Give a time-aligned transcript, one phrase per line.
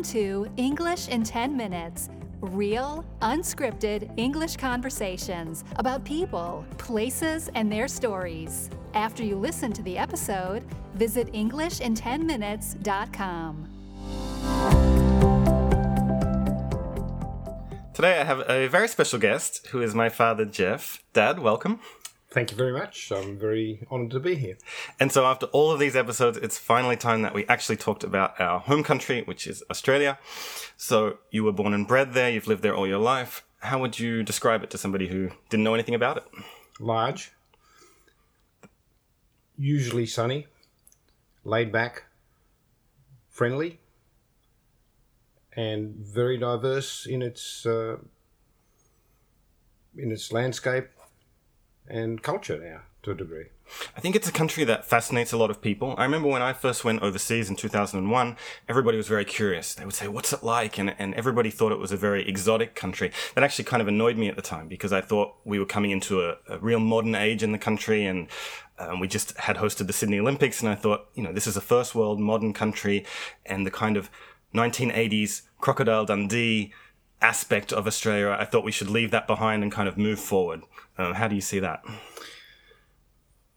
[0.00, 2.08] Welcome to English in 10 Minutes
[2.40, 8.70] real, unscripted English conversations about people, places, and their stories.
[8.94, 13.68] After you listen to the episode, visit EnglishinTenMinutes.com.
[17.92, 21.02] Today I have a very special guest who is my father, Jeff.
[21.12, 21.78] Dad, welcome.
[22.30, 23.10] Thank you very much.
[23.10, 24.56] I'm very honoured to be here.
[25.00, 28.40] And so, after all of these episodes, it's finally time that we actually talked about
[28.40, 30.16] our home country, which is Australia.
[30.76, 33.44] So, you were born and bred there, you've lived there all your life.
[33.58, 36.24] How would you describe it to somebody who didn't know anything about it?
[36.78, 37.32] Large,
[39.58, 40.46] usually sunny,
[41.42, 42.04] laid back,
[43.28, 43.80] friendly,
[45.56, 47.96] and very diverse in its uh,
[49.98, 50.86] in its landscape
[51.90, 53.46] and culture now to a degree.
[53.96, 55.94] I think it's a country that fascinates a lot of people.
[55.96, 58.36] I remember when I first went overseas in 2001,
[58.68, 59.74] everybody was very curious.
[59.74, 60.78] They would say, What's it like?
[60.78, 63.12] And, and everybody thought it was a very exotic country.
[63.34, 65.92] That actually kind of annoyed me at the time because I thought we were coming
[65.92, 68.28] into a, a real modern age in the country and
[68.78, 70.60] um, we just had hosted the Sydney Olympics.
[70.60, 73.06] And I thought, you know, this is a first world modern country
[73.46, 74.10] and the kind of
[74.54, 76.72] 1980s Crocodile Dundee
[77.22, 80.62] aspect of Australia, I thought we should leave that behind and kind of move forward.
[80.98, 81.82] Um, how do you see that?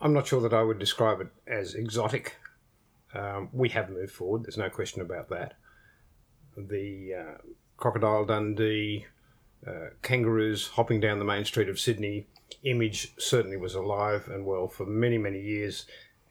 [0.00, 2.36] I'm not sure that I would describe it as exotic.
[3.14, 5.54] Um, we have moved forward, there's no question about that.
[6.56, 7.38] The uh,
[7.76, 9.06] Crocodile Dundee,
[9.66, 12.26] uh, kangaroos hopping down the main street of Sydney
[12.64, 15.86] image certainly was alive and well for many, many years.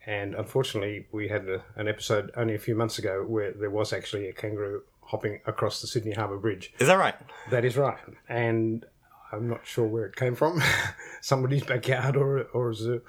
[0.06, 3.92] And unfortunately, we had a, an episode only a few months ago where there was
[3.92, 6.72] actually a kangaroo hopping across the Sydney Harbour Bridge.
[6.78, 7.14] Is that right?
[7.50, 7.98] That is right.
[8.28, 8.84] And
[9.32, 10.62] I'm not sure where it came from,
[11.22, 13.00] somebody's backyard or, or a zoo.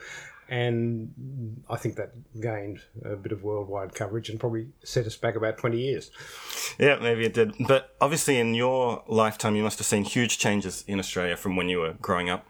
[0.47, 5.35] And I think that gained a bit of worldwide coverage and probably set us back
[5.35, 6.09] about 20 years.
[6.79, 7.53] Yeah, maybe it did.
[7.67, 11.69] But obviously, in your lifetime, you must have seen huge changes in Australia from when
[11.69, 12.49] you were growing up.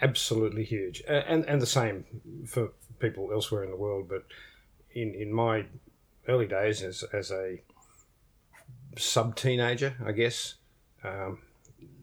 [0.00, 1.02] Absolutely huge.
[1.06, 2.06] And, and the same
[2.46, 4.08] for people elsewhere in the world.
[4.08, 4.24] But
[4.92, 5.66] in, in my
[6.26, 7.60] early days as, as a
[8.96, 10.54] sub teenager, I guess,
[11.04, 11.38] um,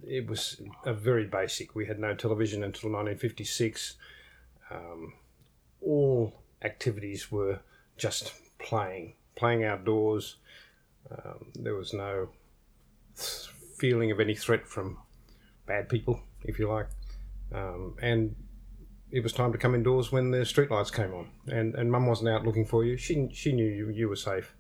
[0.07, 1.75] it was a very basic.
[1.75, 3.95] We had no television until 1956.
[4.71, 5.13] Um,
[5.81, 7.59] all activities were
[7.97, 10.37] just playing, playing outdoors.
[11.11, 12.29] Um, there was no
[13.15, 14.97] feeling of any threat from
[15.65, 16.87] bad people, if you like.
[17.53, 18.35] Um, and
[19.11, 21.29] it was time to come indoors when the streetlights came on.
[21.47, 22.97] And, and mum wasn't out looking for you.
[22.97, 24.55] She, she knew you, you were safe.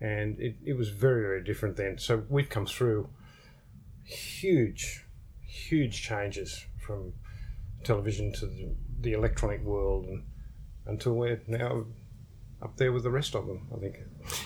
[0.00, 1.98] And it, it was very, very different then.
[1.98, 3.08] So we've come through
[4.04, 5.04] huge,
[5.40, 7.14] huge changes from
[7.84, 10.24] television to the, the electronic world and
[10.86, 11.84] until we're now
[12.62, 13.98] up there with the rest of them, I think.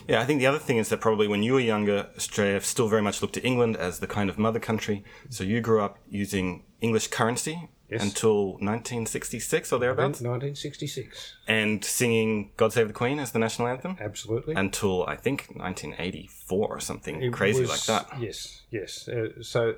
[0.08, 2.88] Yeah, I think the other thing is that probably when you were younger, Australia still
[2.88, 5.04] very much looked to England as the kind of mother country.
[5.30, 8.02] So you grew up using English currency yes.
[8.02, 10.20] until 1966 or thereabouts?
[10.20, 11.36] 1966.
[11.46, 13.96] And singing God Save the Queen as the national anthem?
[14.00, 14.54] Absolutely.
[14.54, 18.20] Until, I think, 1984 or something it crazy was, like that.
[18.20, 19.08] Yes, yes.
[19.08, 19.76] Uh, so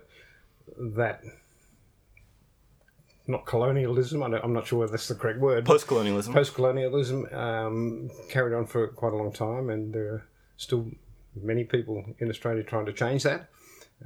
[0.78, 1.22] that
[3.26, 4.22] not colonialism.
[4.22, 5.64] I'm not sure whether that's the correct word.
[5.64, 6.34] Post colonialism.
[6.34, 10.26] Post colonialism um, carried on for quite a long time, and there are
[10.56, 10.90] still
[11.34, 13.48] many people in Australia trying to change that.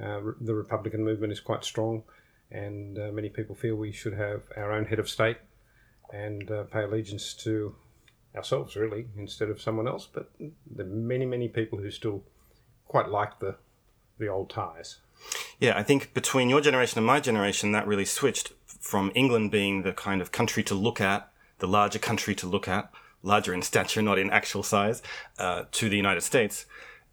[0.01, 2.03] Uh, the Republican movement is quite strong,
[2.51, 5.37] and uh, many people feel we should have our own head of state
[6.13, 7.75] and uh, pay allegiance to
[8.35, 10.07] ourselves, really, instead of someone else.
[10.11, 12.23] But there are many, many people who still
[12.87, 13.57] quite like the
[14.19, 14.97] the old ties.
[15.59, 19.83] Yeah, I think between your generation and my generation, that really switched from England being
[19.83, 22.91] the kind of country to look at, the larger country to look at,
[23.21, 25.01] larger in stature, not in actual size,
[25.37, 26.65] uh, to the United States.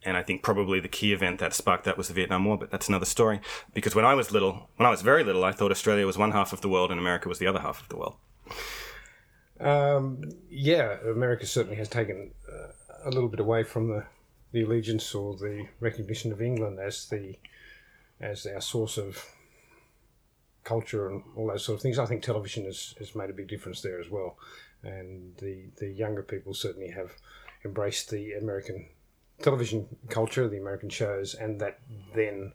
[0.05, 2.71] And I think probably the key event that sparked that was the Vietnam War, but
[2.71, 3.41] that's another story.
[3.75, 6.31] Because when I was little, when I was very little, I thought Australia was one
[6.31, 8.15] half of the world and America was the other half of the world.
[9.59, 12.69] Um, yeah, America certainly has taken uh,
[13.05, 14.05] a little bit away from the,
[14.53, 17.37] the allegiance or the recognition of England as the
[18.21, 19.25] as our source of
[20.65, 21.99] culture and all those sort of things.
[21.99, 24.37] I think television has, has made a big difference there as well.
[24.83, 27.13] And the, the younger people certainly have
[27.65, 28.87] embraced the American
[29.43, 31.81] television culture, the American shows, and that
[32.15, 32.53] then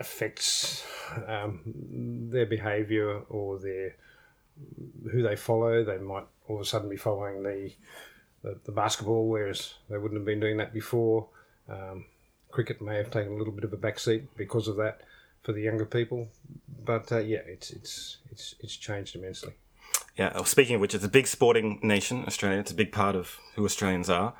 [0.00, 0.84] affects
[1.26, 1.60] um,
[2.30, 3.96] their behaviour or their
[5.10, 5.84] who they follow.
[5.84, 7.72] They might all of a sudden be following the
[8.42, 11.28] the, the basketball, whereas they wouldn't have been doing that before.
[11.68, 12.06] Um,
[12.50, 15.00] cricket may have taken a little bit of a backseat because of that
[15.42, 16.28] for the younger people.
[16.84, 19.52] But uh, yeah, it's it's it's it's changed immensely.
[20.16, 20.32] Yeah.
[20.34, 22.58] Well, speaking of which, it's a big sporting nation, Australia.
[22.58, 24.34] It's a big part of who Australians are.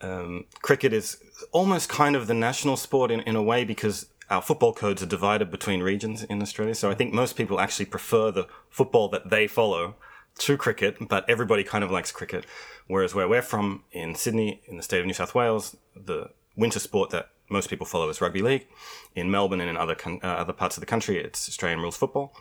[0.00, 1.22] Um, cricket is
[1.52, 5.06] almost kind of the national sport in, in a way because our football codes are
[5.06, 6.74] divided between regions in Australia.
[6.74, 9.96] So I think most people actually prefer the football that they follow
[10.38, 12.46] to cricket, but everybody kind of likes cricket.
[12.86, 16.78] Whereas where we're from in Sydney, in the state of New South Wales, the winter
[16.78, 18.66] sport that most people follow is rugby league.
[19.14, 21.96] In Melbourne and in other con- uh, other parts of the country, it's Australian rules
[21.96, 22.34] football.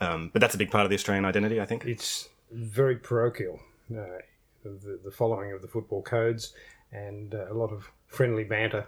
[0.00, 1.84] Um, but that's a big part of the Australian identity, I think.
[1.84, 3.60] It's very parochial,
[3.90, 4.18] uh,
[4.62, 6.54] the, the following of the football codes,
[6.92, 8.86] and uh, a lot of friendly banter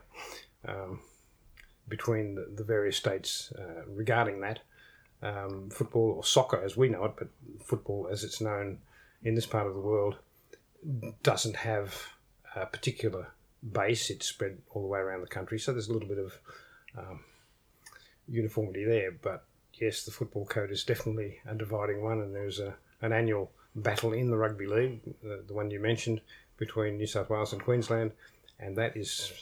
[0.67, 1.01] um,
[1.89, 4.61] between the, the, various states uh, regarding that.
[5.23, 7.29] Um, football, or soccer as we know it, but
[7.63, 8.79] football as it's known
[9.23, 10.17] in this part of the world,
[11.23, 11.95] doesn't have
[12.57, 13.29] a particular
[13.73, 14.11] base.
[14.11, 16.39] It's spread all the way around the country, so there's a little bit of
[16.97, 17.21] um,
[18.29, 19.13] uniformity there.
[19.13, 19.45] But
[19.75, 24.13] yes, the football code is definitely a dividing one, and there's a, an annual battle
[24.13, 26.21] in the rugby league, the, the one you mentioned,
[26.57, 28.13] between New South Wales and Queensland,
[28.59, 29.33] and that is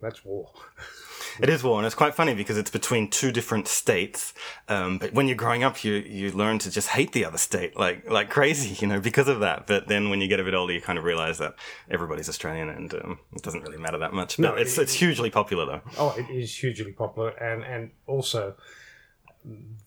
[0.00, 0.50] that's war.
[1.40, 4.34] It is war, and it's quite funny because it's between two different states.
[4.68, 7.76] Um, but when you're growing up, you you learn to just hate the other state
[7.78, 9.66] like like crazy, you know, because of that.
[9.66, 11.54] But then when you get a bit older, you kind of realize that
[11.90, 14.36] everybody's Australian, and um, it doesn't really matter that much.
[14.36, 15.80] But no, it's it, it's hugely popular though.
[15.98, 18.54] Oh, it is hugely popular, and and also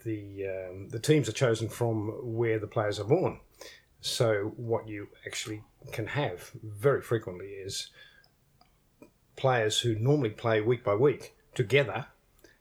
[0.03, 3.39] the um, the teams are chosen from where the players are born.
[4.01, 7.89] So what you actually can have very frequently is
[9.35, 12.07] players who normally play week by week together,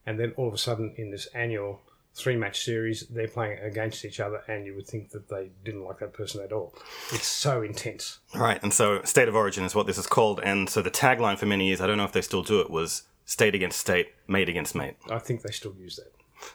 [0.07, 1.83] and then all of a sudden in this annual
[2.15, 5.85] three match series, they're playing against each other, and you would think that they didn't
[5.85, 6.73] like that person at all.
[7.13, 8.21] It's so intense.
[8.35, 11.39] Right, and so state of origin is what this is called, and so the tagline
[11.39, 14.15] for many years, I don't know if they still do it, was state against state,
[14.29, 14.97] mate against mate.
[15.11, 16.13] I think they still use that.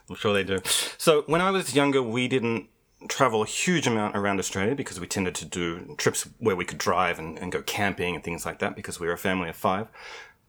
[0.10, 0.60] I'm sure they do.
[0.98, 2.70] So when I was younger, we didn't
[3.08, 6.78] travel a huge amount around Australia because we tended to do trips where we could
[6.78, 9.56] drive and, and go camping and things like that because we were a family of
[9.56, 9.88] five.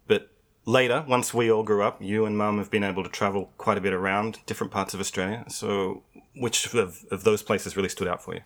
[0.07, 0.31] But
[0.65, 3.79] later, once we all grew up, you and mum have been able to travel quite
[3.79, 5.45] a bit around different parts of Australia.
[5.49, 6.03] So,
[6.37, 8.41] which of, of those places really stood out for you?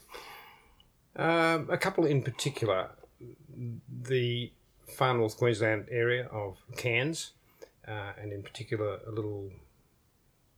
[1.16, 2.90] Um, a couple in particular.
[3.88, 4.52] The
[4.96, 7.32] far north Queensland area of Cairns,
[7.86, 9.50] uh, and in particular a little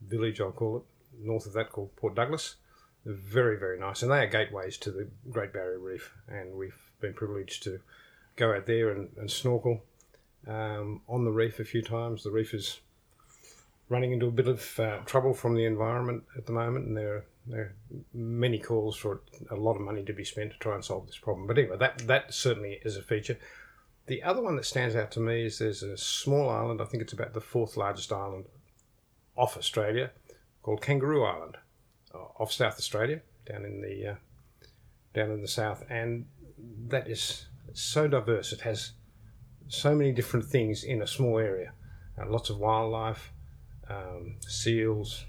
[0.01, 0.83] village, I'll call it,
[1.19, 2.55] north of that called Port Douglas.
[3.05, 4.01] very, very nice.
[4.01, 6.11] And they are gateways to the Great Barrier Reef.
[6.27, 7.79] And we've been privileged to
[8.35, 9.83] go out there and, and snorkel
[10.47, 12.23] um, on the reef a few times.
[12.23, 12.79] The reef is
[13.89, 17.15] running into a bit of uh, trouble from the environment at the moment, and there
[17.15, 17.75] are, there are
[18.13, 21.17] many calls for a lot of money to be spent to try and solve this
[21.17, 21.47] problem.
[21.47, 23.37] But anyway, that, that certainly is a feature.
[24.07, 27.03] The other one that stands out to me is there's a small island, I think
[27.03, 28.45] it's about the fourth largest island
[29.35, 30.11] off Australia
[30.63, 31.57] called Kangaroo Island,
[32.13, 34.15] uh, off South Australia, down in the uh,
[35.13, 36.25] down in the south, and
[36.87, 38.51] that is so diverse.
[38.51, 38.91] It has
[39.69, 41.73] so many different things in a small area.
[42.19, 43.31] Uh, lots of wildlife,
[43.89, 45.25] um, seals,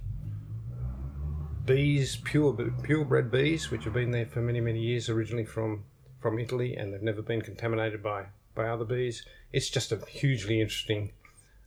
[1.64, 2.52] bees, pure
[2.82, 5.85] purebred bees, which have been there for many many years, originally from
[6.20, 9.25] from Italy, and they've never been contaminated by by other bees.
[9.52, 11.12] It's just a hugely interesting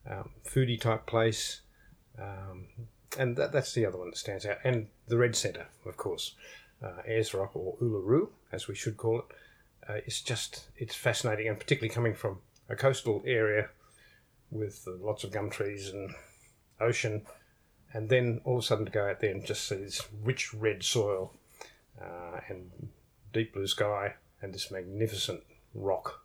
[0.10, 1.62] um, foodie type place.
[2.20, 2.68] Um,
[3.18, 4.58] and that, that's the other one that stands out.
[4.64, 6.36] And the Red Centre, of course,
[6.84, 9.26] uh, Ayers Rock or Uluru, as we should call it.
[9.88, 12.40] Uh, it's just it's fascinating, and particularly coming from
[12.72, 13.70] a coastal area
[14.50, 16.12] with uh, lots of gum trees and
[16.80, 17.24] ocean,
[17.94, 20.54] and then all of a sudden to go out there and just see this rich
[20.54, 21.34] red soil
[22.02, 22.72] uh, and
[23.34, 26.24] deep blue sky and this magnificent rock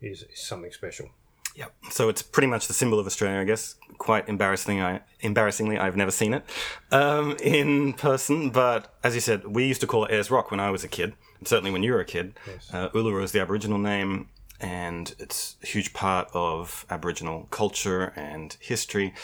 [0.00, 1.08] is, is something special.
[1.56, 1.72] Yep.
[1.90, 3.76] So it's pretty much the symbol of Australia, I guess.
[3.98, 6.44] Quite embarrassingly, I, embarrassingly, I've never seen it
[6.90, 8.50] um, in person.
[8.50, 10.88] But as you said, we used to call it Ayers Rock when I was a
[10.88, 11.14] kid.
[11.38, 12.34] And certainly when you were a kid.
[12.46, 12.70] Yes.
[12.72, 14.28] Uh, Uluru is the Aboriginal name,
[14.60, 19.14] and it's a huge part of Aboriginal culture and history.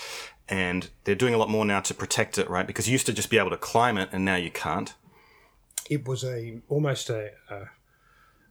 [0.49, 2.67] And they're doing a lot more now to protect it, right?
[2.67, 4.95] Because you used to just be able to climb it, and now you can't.
[5.89, 7.67] It was a almost a a,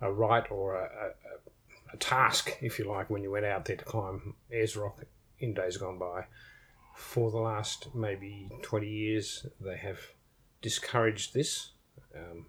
[0.02, 1.14] a right or a,
[1.94, 5.04] a task, if you like, when you went out there to climb Ayers Rock
[5.40, 6.26] in days gone by.
[6.96, 10.00] For the last maybe 20 years, they have
[10.62, 11.72] discouraged this.
[12.16, 12.48] Um,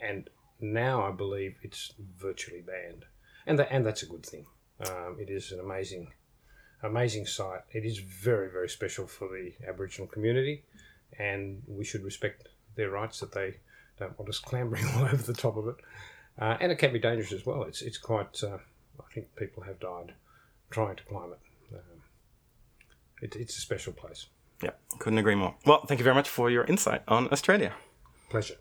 [0.00, 0.28] and
[0.62, 3.04] now I believe it's virtually banned.
[3.46, 4.46] And, that, and that's a good thing.
[4.86, 6.12] Um, it is an amazing,
[6.82, 7.62] amazing site.
[7.72, 10.64] It is very, very special for the Aboriginal community,
[11.18, 13.56] and we should respect their rights that they
[13.98, 15.76] don't want us clambering all over the top of it
[16.40, 17.64] uh, and it can be dangerous as well.
[17.64, 18.42] It's it's quite.
[18.42, 18.58] Uh,
[18.98, 20.14] I think people have died
[20.70, 21.74] trying to climb it.
[21.74, 22.02] Um,
[23.20, 23.36] it.
[23.36, 24.26] It's a special place.
[24.62, 25.54] Yeah, couldn't agree more.
[25.66, 27.72] Well, thank you very much for your insight on Australia.
[28.30, 28.56] Pleasure.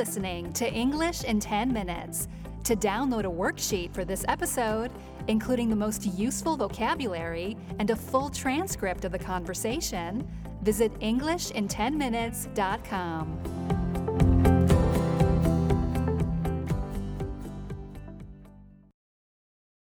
[0.00, 2.26] Listening to English in 10 Minutes.
[2.64, 4.90] To download a worksheet for this episode,
[5.28, 10.26] including the most useful vocabulary and a full transcript of the conversation,
[10.62, 13.79] visit EnglishinTenMinutes.com.